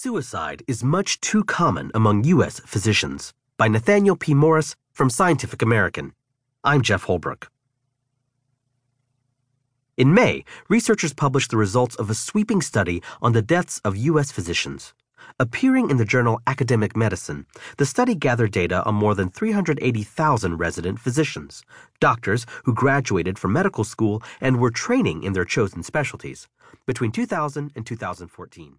Suicide 0.00 0.62
is 0.68 0.84
much 0.84 1.20
too 1.20 1.42
common 1.42 1.90
among 1.92 2.22
U.S. 2.22 2.60
physicians 2.60 3.34
by 3.56 3.66
Nathaniel 3.66 4.14
P. 4.14 4.32
Morris 4.32 4.76
from 4.92 5.10
Scientific 5.10 5.60
American. 5.60 6.12
I'm 6.62 6.82
Jef 6.82 7.02
Holbrook. 7.02 7.50
In 9.96 10.14
May, 10.14 10.44
researchers 10.68 11.12
published 11.12 11.50
the 11.50 11.56
results 11.56 11.96
of 11.96 12.10
a 12.10 12.14
sweeping 12.14 12.62
study 12.62 13.02
on 13.20 13.32
the 13.32 13.42
deaths 13.42 13.80
of 13.84 13.96
U.S. 13.96 14.30
physicians. 14.30 14.94
Appearing 15.40 15.90
in 15.90 15.96
the 15.96 16.04
journal 16.04 16.40
Academic 16.46 16.96
Medicine, 16.96 17.44
the 17.76 17.84
study 17.84 18.14
gathered 18.14 18.52
data 18.52 18.84
on 18.84 18.94
more 18.94 19.16
than 19.16 19.28
380,000 19.28 20.58
resident 20.58 21.00
physicians, 21.00 21.64
doctors 21.98 22.46
who 22.62 22.72
graduated 22.72 23.36
from 23.36 23.52
medical 23.52 23.82
school 23.82 24.22
and 24.40 24.60
were 24.60 24.70
training 24.70 25.24
in 25.24 25.32
their 25.32 25.44
chosen 25.44 25.82
specialties, 25.82 26.46
between 26.86 27.10
2000 27.10 27.72
and 27.74 27.84
2014. 27.84 28.78